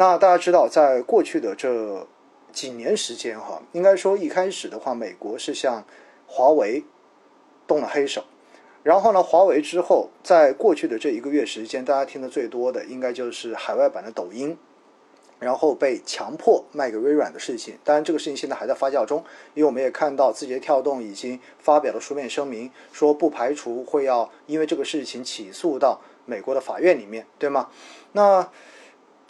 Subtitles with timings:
[0.00, 2.06] 那大家知道，在过去的这
[2.52, 5.84] 几年时间哈，应该说一开始的话，美国是向
[6.26, 6.82] 华为
[7.66, 8.24] 动了黑手，
[8.82, 14.56] 然后呢，华为之后，在过去的这一个月时间，大家听的最多的应该就是海外版的抖音。
[15.38, 19.22] 然后被强迫卖给微软的事情，当然这个事情现在还在发酵中，
[19.52, 27.68] 因为我们也看到字节跳动已经发表了书面声明，说不排除会要因为这个事情起诉到美国的法院里面，对吗？
[28.12, 28.48] 那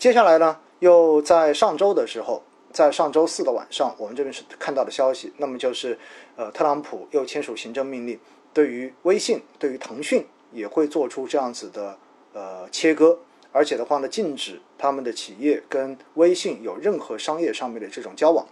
[0.01, 5.99] 接下来呢，又在上周的时候，在上周四的晚上，我们这边是看到的消息，那么就是
[6.37, 8.19] 呃，特朗普又签署行政命令，
[8.55, 11.99] 对于微信、对于腾讯也会做出这样子的
[12.33, 13.19] 呃切割。
[13.53, 18.47] 而且的话呢，禁止他们的企业跟微信有任何商业上面的这种交往。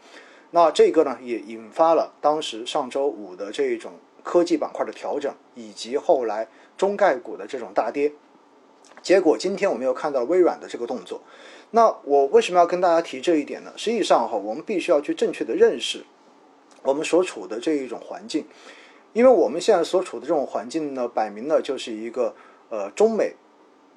[0.51, 3.93] 那这个呢，也引发了当时上周五的这种
[4.23, 8.13] 科技板块的调整，以及后来中概股的这种大跌。
[9.03, 11.21] 结果今天我们又看到微软的这个动作。
[11.71, 13.73] 那我为什么要跟大家提这一点呢？
[13.77, 16.05] 实际上哈，我们必须要去正确的认识
[16.83, 18.47] 我们所处的这一种环境，
[19.13, 22.35] 因为我们现在所处的这种环境呢，摆明了就是一个
[22.71, 23.35] 呃中美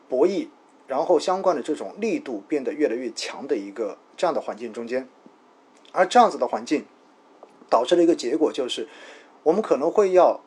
[0.10, 0.48] 博弈。
[0.88, 5.08] 然后相关的这种力度变得越来越强的一个这样的环境中间，
[5.94, 6.84] 而这样子的环境
[7.70, 8.90] 导致了一个结果就是，
[9.44, 10.42] 我们可能会要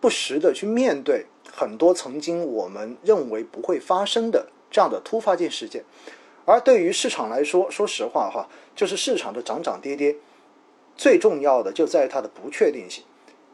[0.00, 1.26] 不时的去面对
[1.58, 5.84] 很多曾经我们认为不会发生的这样的突发性事件，
[6.44, 10.14] 而对于市场来说，说实话哈，就是市场的涨涨跌跌，
[10.96, 13.02] 最重要的就在于它的不确定性。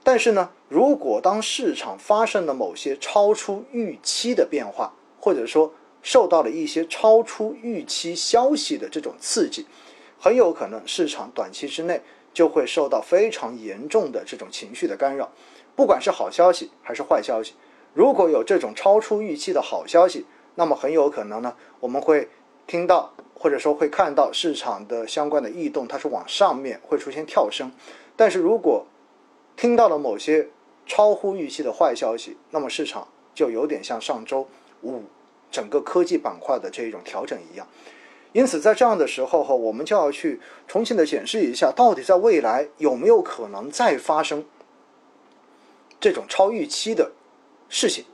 [0.02, 9.64] 但是呢，如果当市场发生了某些超出预期的变化，或者说，受到了一些超出预期消息的这种刺激，
[10.20, 12.02] 很有可能市场短期之内
[12.34, 15.32] 就会受到非常严重的这种情绪的干扰，
[15.74, 17.54] 不管是好消息还是坏消息。
[17.94, 22.28] 如果有这种超出预期的好消息，那么很有可能呢，我们会
[22.66, 27.72] 听到或者说会看到市场的相关的异动，它是往上面会出现跳升。
[28.14, 28.84] 但是如果
[29.56, 30.48] 听到了某些
[30.86, 34.46] 超乎预期的坏消息，那么市场就有点像上周
[34.82, 35.04] 五。
[35.50, 37.64] 整个科技板块的这一种调整一样，
[38.32, 44.44] 因此在这样的时候哈，我们就要去重新的检视一下，到底在未来有没有可能再发生
[46.00, 47.12] 这种超预期的
[47.76, 48.04] 事情，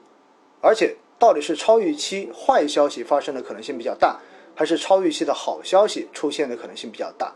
[0.62, 4.18] 而且到底是超预期坏消息发生的可能性比较大，
[4.54, 7.30] 还是超预期的好消息出现的可能性比较大？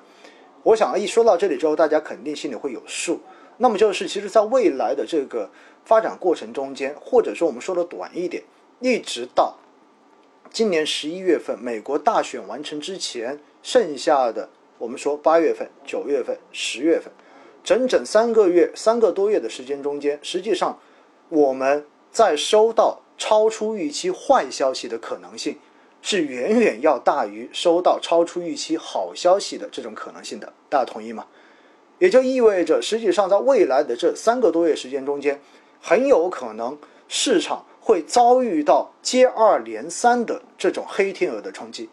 [0.63, 3.21] 我想一说到这里之后，大家肯定心里会有数。
[3.59, 5.51] 那么就是，其实在未来的这个
[5.85, 8.43] 发展过程中间，或者说我们说的短一点，
[8.81, 9.59] 一直到。
[10.51, 14.49] 今年十一月份，美国大选完成之前，剩下的
[14.79, 17.13] 我们说八月份、九月份、十月份，
[17.63, 20.79] 整整三个月、三个多月的时间中间，实际上
[21.29, 21.85] 我们
[22.15, 25.59] 在收到超出预期坏消息的可能性，
[26.01, 30.51] 是远远要大于收到超出预期好消息的这种可能性的。
[30.71, 31.27] 大家同意吗？
[31.99, 35.41] 也就意味着，实际上在未来的这三个多月时间中间，
[35.83, 37.67] 很有可能市场。
[37.87, 41.91] 会遭遇到接二连三的这种黑天鹅的冲击。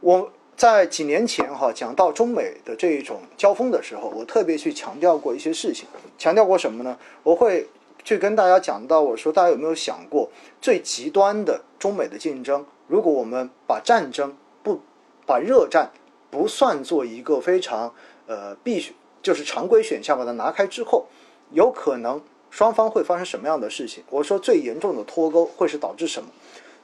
[0.00, 5.86] 我在几年前哈讲到中美的这一种交锋的时候，我特别去强调过一些事情，
[6.16, 6.96] 强调过什么呢？
[7.22, 7.68] 我会
[8.04, 10.30] 去跟大家讲到，我说大家有没有想过，
[10.60, 14.80] 最极端的中美的竞争，如果我们把战争不
[15.26, 15.90] 把热战
[16.30, 17.94] 不算作一个非常
[18.26, 21.06] 呃必须就是常规选项把它拿开之后，
[21.50, 22.20] 有可能。
[22.52, 24.02] 双方会发生什么样的事情？
[24.10, 26.28] 我说最严重的脱钩会是导致什么？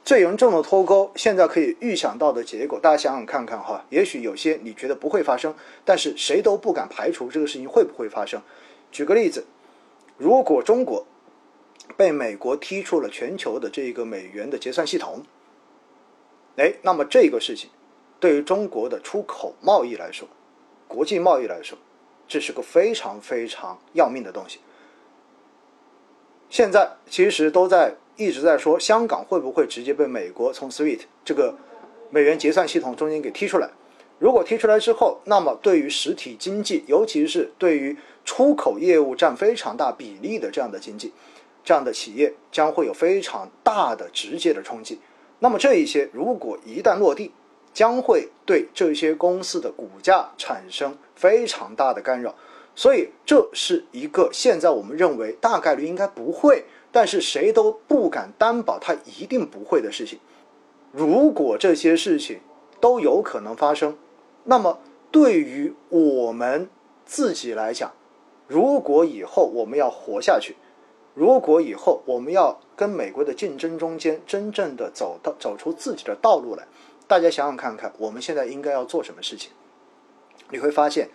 [0.05, 3.83] 最严重的脱钩，现在可以预想到的结果，大家想想看看哈。
[3.89, 5.53] 也许有些你觉得不会发生，
[5.83, 8.41] 但是谁都不敢排除这个事情会不会发生。
[8.93, 9.43] 举个例子，
[10.17, 11.05] 如果中国
[11.95, 15.23] 被美国踢出了全球的这个美元的结算系统，
[16.57, 17.69] 哎，那么这个事情
[18.19, 20.27] 对于中国的出口贸易来说，
[20.87, 21.77] 国际贸易来说，
[22.27, 24.59] 这是个非常非常要命的东西。
[26.49, 31.55] 现在其实都在一直在说香港会不会直接被美国从 SWIFT 这个
[32.09, 33.69] 美元结算系统中间给踢出来？
[34.19, 41.13] 如果提出来之后，那么对于实体经济，尤其是对于出口业务占非常大比例的这样的经济、
[41.63, 44.99] 这样的企业，将会有非常大的直接的冲击。
[45.39, 47.31] 那么这一些如果一旦落地，
[47.73, 52.33] 将会对这些公司的股价产生非常大的干扰。
[52.73, 60.17] 所以这是一个现在我们认为大概率应该不会，但是谁都不敢担保它一定不会的事情。
[60.91, 62.39] 如果这些事情
[62.79, 63.95] 都有可能发生，
[64.49, 64.79] 那么
[65.11, 66.69] 对于我们
[67.05, 67.91] 自己来讲，
[68.47, 70.55] 如果以后我们要活下去，
[71.13, 76.65] 如果以后我们要跟美国的竞争中间真正的走到走出自己的道路来，
[77.07, 79.51] 大家想想看看，我们现在应该要做什么事情？
[80.49, 81.09] 你会发现，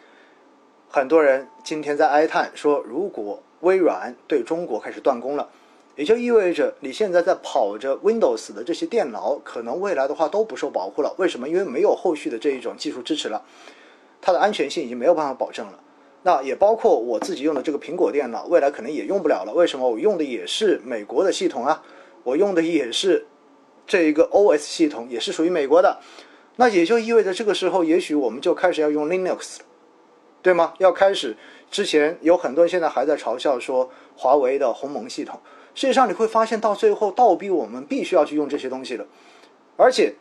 [0.91, 5.49] 很多人今天在哀叹说，如果微软对中国开始断供了，
[5.97, 11.15] 也就意味着你现在在跑着 Windows 的这些电脑，可能未来的话都不受保护了。
[11.19, 11.49] 为什么？
[11.49, 13.43] 因为没有后续的这一种技术支持了，
[14.21, 15.79] 它的安全性已经没有办法保证了。
[16.23, 19.53] 那也包括我自己用的这个苹果电脑，未来可能也用不了了。
[19.53, 19.91] 为什么？
[19.91, 21.83] 我用的也是美国的系统啊，
[22.25, 23.27] 我用的也是。
[23.85, 25.99] 这一个 OS 系统也是属于美国的，
[26.55, 29.57] 那也就意味着这个时候，也许我们就开始要用 Linux，
[30.41, 30.73] 对吗？
[30.79, 31.37] 要开始
[31.69, 35.41] 之前有很多人现在还在嘲笑说华为的鸿蒙系统，
[35.75, 39.07] 实际上你会发现到最后倒逼我们必须要去用这些东西了，
[39.77, 40.15] 而且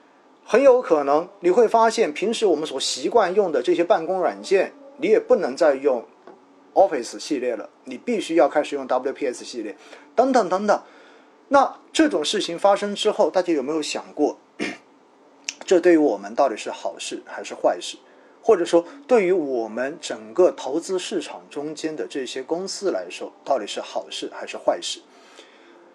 [0.45, 6.06] 很有可能你会发现平时我们所习惯用的这些办公软件，你也不能再用
[6.74, 9.75] Office 系列了，你必须要开始用 WPS 系列，
[10.15, 10.81] 等等等等。
[11.50, 14.38] 那这种事情发生之后，大家有没有想过，
[15.65, 17.97] 这对于我们到底是好事还是坏事？
[18.42, 25.00] 或者说，对于我们整个投资市场中间的这些公司来说，到底是好事还是坏事？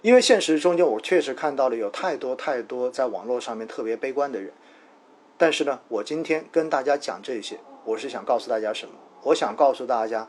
[0.02, 4.52] 因为现实中间，我确实看到了有太多太多在网络上面特别悲观的人。
[5.36, 8.94] 但是呢，我今天跟大家讲这些，我是想告诉大家什么？
[9.22, 10.28] 我想告诉大家，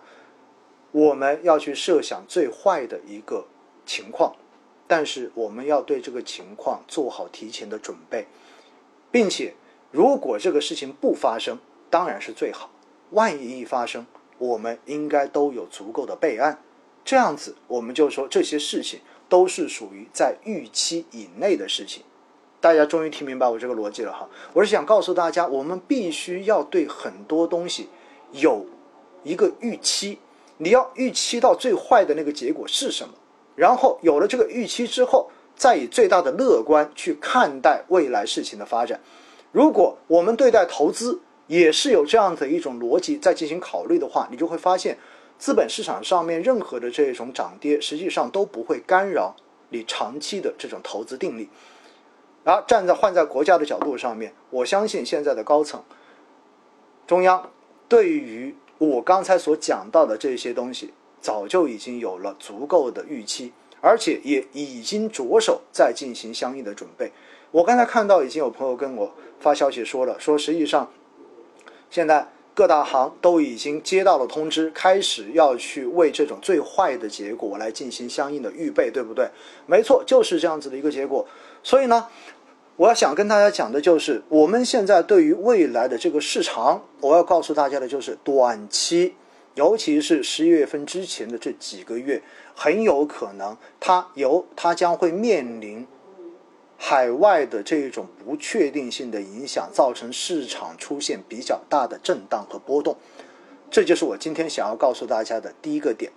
[0.92, 3.46] 我们要去设想最坏的一个
[3.86, 4.36] 情况。
[4.88, 8.26] 但是我们要对这个情况做好提前的准备，
[9.12, 9.54] 并且
[9.92, 11.60] 如果这个事情不发生，
[11.90, 12.70] 当然是最好。
[13.12, 14.06] 万一一发生，
[14.38, 16.62] 我们应该都有足够的备案。
[17.04, 22.04] 这样子，我们就说这些事情都是属于在预期以内的事情。
[22.60, 24.28] 大家终于听明白我这个逻辑了哈。
[24.54, 27.88] 我是想告诉大家，我们必须要对很多东西
[28.32, 28.66] 有
[29.24, 30.20] 一个预期。
[30.58, 33.14] 你要预期到最坏的那个结果是什么？
[33.56, 39.00] 然后有了这个预期之后，再以最大的乐观去看待未来事情的发展。
[39.52, 44.98] 如果我们对待投资也是有这样的一种逻辑在进行考虑的话，你就会发现，
[45.38, 49.36] 资本市场上面任何的这种涨跌，实际上都不会干扰
[49.70, 51.50] 你长期的这种投资定力。
[52.44, 55.84] 而站在换在国家的角度上面，我相信现在的高层、
[57.06, 57.52] 中央
[57.88, 60.94] 对于我刚才所讲到的这些东西。
[61.20, 63.52] 早就已经有了足够的预期，
[63.82, 67.12] 而且也已经着手在进行相应的准备。
[67.50, 70.90] 我刚才看到已经有朋友跟我发消息说了，说实际上
[71.90, 79.30] 现在各大行都已经接到了通知，开始要去为这种最坏的结果来进行相应的预备，对不对？
[79.68, 81.24] 没错，就是这样子的一个结果。
[81.62, 82.08] 所以呢，
[82.76, 89.14] 我要想跟大家讲的就是，我们现在对于未来的这个市场，我要告诉大家的就是短期。
[89.54, 92.24] 尤其是十一月份之前的这几个月，
[92.56, 95.86] 很有可能它由它将会面临
[96.78, 102.96] 海外的这种不确定性的影响，造成市场出现比较大的震荡和波动。
[103.70, 106.12] 这就是我今天想要告诉大家的第一个点。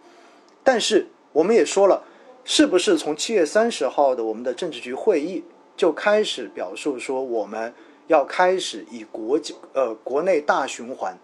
[0.63, 2.05] 但是我们也说了，
[2.45, 5.43] 是不是从七月三十号的我们的政治局会议
[5.77, 7.75] 就开始表述说，我们
[8.07, 11.19] 要开始以国际呃国内大循环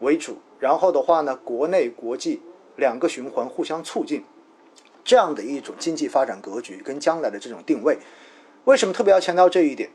[0.00, 0.36] 为主？
[0.58, 2.42] 然后的话呢，国内国际
[2.76, 4.24] 两个循环互相促进，
[5.04, 7.96] 这样的一种经济发展格局跟将来的这种定位，
[8.64, 9.90] 为什么特别要强调这一点？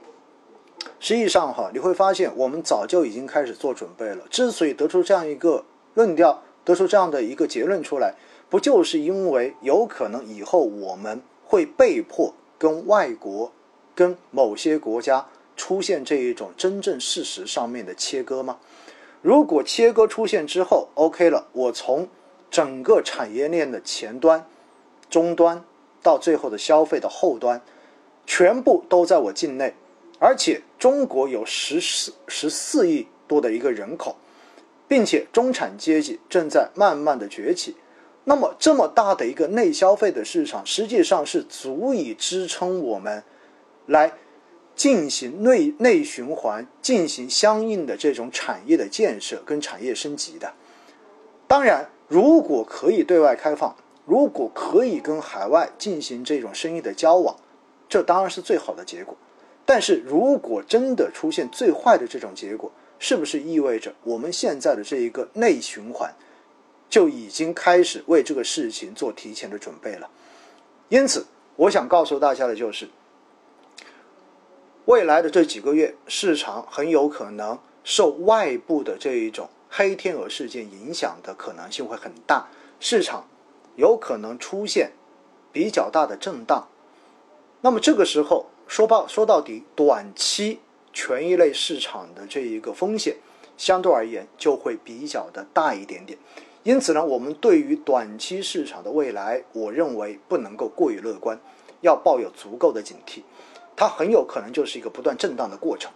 [0.99, 4.25] 实际上哈，你会发现我们早就已经开始做准备了。
[4.29, 8.15] 之所以得出这样一个论调，得出这样的一个结论出来，
[8.49, 13.51] 不就是因为有可能以后我们会被迫跟外国、
[13.95, 18.57] 跟某些国家出现这一种真正事实上面的切割吗？
[19.21, 22.07] 如果切割出现之后，OK 了，我从
[22.51, 24.45] 整个产业链的前端、
[25.09, 25.63] 终端
[26.01, 27.61] 到最后的消费的后端，
[28.27, 29.73] 全部都在我境内，
[30.19, 34.15] 而且中国有十四十四亿多的一个人口，
[34.87, 37.75] 并且中产阶级正在慢慢的崛起，
[38.25, 43.23] 那么这么大的一个内消费的市场，实际上是足以支撑我们
[43.87, 44.13] 来。
[44.75, 50.53] 进行内内循环，进行相应的这种产业的建设跟产业升级的。
[51.47, 57.35] 当然，如果可以对外开放，如果可以跟海外进行这种生意的交往，
[57.89, 59.15] 这当然是最好的结果。
[59.65, 66.13] 但是如果真的出现最坏的这种结果，是不是意味着我们现在的这一个内循环
[66.89, 70.09] 就已经开始为这个事情做提前的准备了？
[70.89, 71.25] 因此，
[71.57, 72.87] 我想告诉大家的就是。
[74.85, 82.47] 未来的这几个月，市场很有可能受外部的这一种黑天鹅事件影响的可能性会很大，
[82.79, 83.27] 市场
[83.75, 84.93] 有可能出现
[85.51, 86.69] 比较大的震荡。
[87.67, 90.61] 那么这个时候说到说到底，短期
[90.93, 93.17] 权益类市场的这一个风险，
[93.57, 96.17] 相对而言就会比较的大一点点。
[96.63, 101.37] 因此呢，我们对于短期市场的未来，我认为不能够过于乐观，
[101.81, 103.21] 要抱有足够的警惕。
[103.75, 105.91] 它很有可能就是一个不断震荡的过程。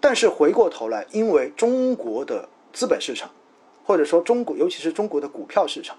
[0.00, 3.30] 但是回过头来，因为中国的资本市场，
[3.84, 5.98] 或者说中国，尤其是中国的股票市场，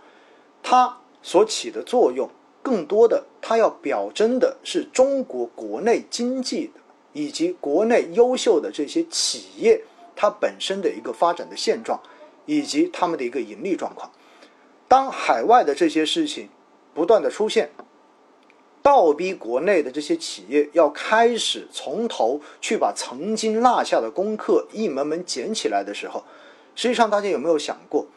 [0.63, 2.27] 它所起的作用，
[2.63, 6.79] 更多的它要表征的是中国国内经济的
[7.11, 9.83] 以及国内优秀的这些企业
[10.15, 11.99] 它本身的一个发展的现状，
[12.45, 14.09] 以及他们的一个盈利状况。
[14.87, 16.47] 当海外的这些事情
[16.93, 17.69] 不断的出现，
[18.81, 26.23] 倒逼国内的这些企业要开始从头去把曾经落下的功课一门门捡起来的时候，
[26.73, 28.07] 实际上大家有没有想过？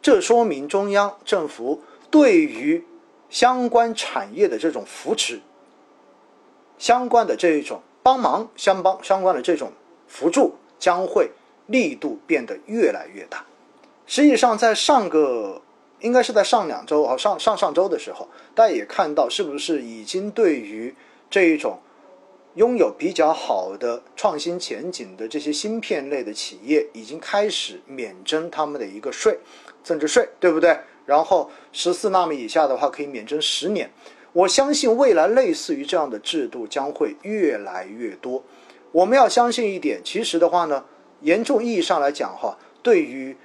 [0.00, 2.82] 这说明中央政府对于
[3.30, 5.40] 相关产业的这种扶持、
[6.76, 9.72] 相关的这一种帮忙、相帮相关的这种
[10.06, 11.30] 辅助，将会
[11.66, 13.46] 力度变得越来越大。
[14.06, 15.62] 实际上，在上个。
[16.02, 20.94] 应该是在上两周啊，上上上周的时候，大家也看到，是不是已经对于
[21.28, 21.78] 这一种
[22.54, 29.38] 拥有比较好的创新前景的这些芯片类的企业，已经开始免征他们的一个税，
[29.84, 30.74] 增值税，对不对？
[31.06, 33.90] 然后十四纳米以下的话，可以免征十年。
[34.32, 38.42] 我相信未来类似于这样的制度将会越来越多。
[38.92, 40.84] 我们要相信一点，其实的话呢，
[41.20, 43.36] 严重意义上来讲哈，对于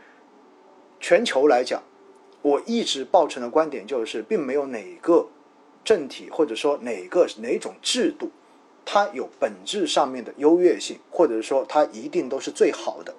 [0.99, 1.81] 全球来讲。
[2.41, 5.27] 我一直抱成的观点就是，并没有哪个
[5.83, 8.29] 政体或者说哪个哪种制度，
[8.85, 13.15] 它有本质上面的优越性，或者说它一定都是最好的。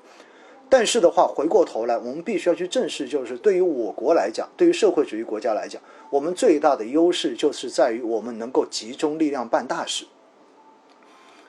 [0.69, 5.81] 但是的话，回过头来，我们必须要去正视，就是对于我国来讲，对于社会主义国家来讲，
[6.11, 10.07] 我们最大的优势就是在于我们能够集中力量办大事。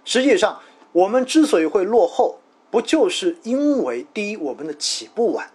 [0.05, 0.59] 实际上，
[0.91, 2.37] 我们之所以会落后，
[2.69, 5.49] 不就是因为第一，我们的起步晚，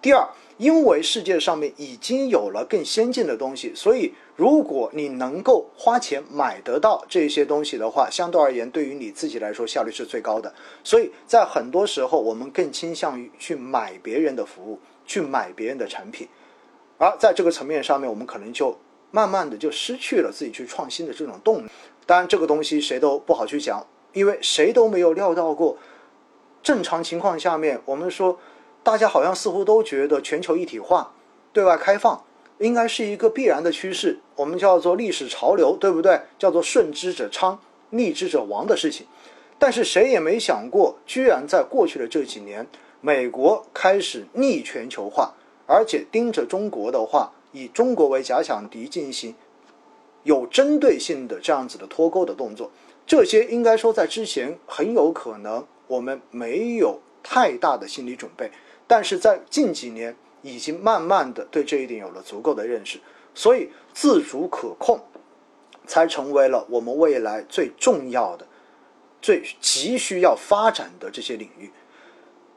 [0.00, 0.26] 第二。
[0.62, 10.54] 因为世界上面已经有了更先进的东西，所以如果你能够花钱买得到这些东西的话，相对而言，对于你自己来说效率是最高的。
[10.84, 16.28] 所以在很多时候，我们更倾向于去买别人的服务，去买别人的产品，
[16.96, 18.78] 而在这个层面上面，我们可能就
[19.10, 21.68] 慢慢的就失去了自己去创新的这种动力。
[22.06, 25.76] 当然，这个东西谁都不好去讲，因为谁都没有料到过，
[26.62, 28.38] 正常情况下面，我们说。
[28.84, 31.12] 大家好像似乎都觉得全球一体化、
[31.52, 32.24] 对外开放
[32.58, 36.20] 应该是一个必然的趋势，我们叫做历史潮流，对不对？
[36.36, 37.60] 叫做顺之者昌，
[37.90, 39.06] 逆之者亡的事情。
[39.56, 42.66] 但是谁也没想过，居然在过去的这几年，
[43.00, 45.32] 美国开始逆全球化，
[45.66, 49.32] 而且盯着中国的话，以中国为假想敌进行
[50.24, 52.72] 有针对性的这样子的脱钩的动作。
[53.06, 58.50] 这些应该说在之前很有可能我们没有太大的心理准备。
[58.92, 63.00] 但是在近几年，已经慢慢的对这一点有了足够的认识，
[63.34, 65.00] 所以自主可控，
[65.86, 68.46] 才成为了我们未来最重要的、
[69.22, 71.70] 最急需要发展的这些领域。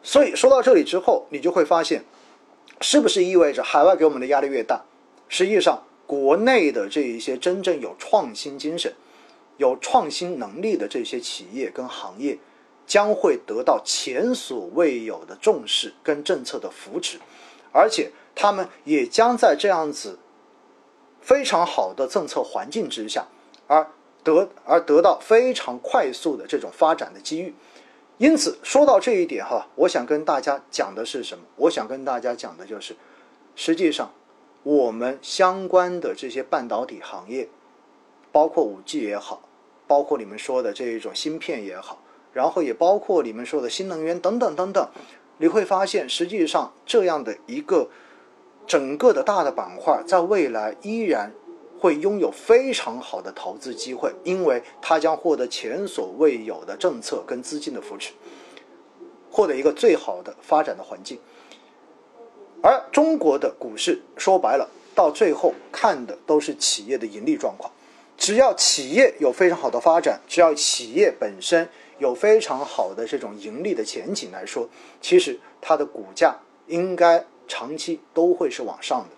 [0.03, 2.03] 所以说到这里之后，你就会发现，
[2.81, 4.83] 是不是意味着海外给我们的压力越大，
[5.29, 8.93] 实际上国内的这一些真正有创新精神、
[9.55, 12.37] 有创新能力的这些企业跟行业。
[12.85, 17.19] 将会得到前所未有的重视跟政策的扶持，
[17.71, 20.19] 而且他们也将在这样子
[21.21, 23.25] 非常好的政策环境之下，
[23.67, 23.87] 而
[24.23, 27.53] 得而得到非常快速的这种发展的机遇。
[28.17, 31.43] 因此，说到这一点哈，我想跟大家讲的是什么？
[31.55, 32.95] 我想跟大家讲的就是，
[33.55, 34.11] 实际上
[34.63, 37.49] 我们相关的这些半导体行业，
[38.31, 39.41] 包括五 G 也好，
[39.85, 41.99] 包括你们说的这一种芯片也好。
[42.35, 44.85] 然后也包括你们说的新能源等等等等，
[45.37, 47.87] 你会发现，实际上这样的一个
[48.67, 51.31] 整个的大的板块，在未来依然
[51.79, 58.11] 会拥有非常好的投资机会，因为它将获得前所未有的政策跟资金的扶持，
[59.31, 61.17] 获得一个最好的发展的环境。
[62.61, 67.71] 而中国的股市说白了，到最后看的都是企业的盈利状况，
[68.17, 71.69] 只要企业有非常好的发展，只要企业本身。
[71.97, 74.67] 有非常好的这种盈利的前景来说，
[75.01, 76.35] 其实它的股价
[76.67, 79.15] 应该长期都会是往上的，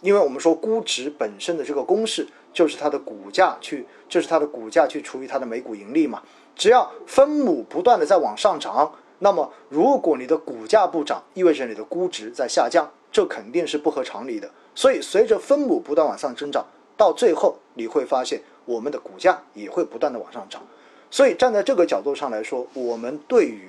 [0.00, 6.22] 因为我们说估值本身的这个公式就是它的股价去，就是它的股价去除以它的每股盈利嘛。
[6.54, 14.50] 只要分母不断的在往上涨，那么如果你的股价不涨，意味着你的估值在下降，这肯定是不合常理的。
[14.74, 20.62] 所以随着分母不断往上增长，到最后你会发现我们的股价也会不断的往上涨。
[21.10, 23.68] 所以站在这个角度上来说，我们对于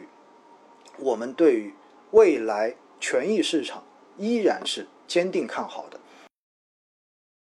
[0.98, 1.74] 我们对于
[2.12, 3.83] 未来权益市场
[4.17, 6.00] 依然是坚定看好的。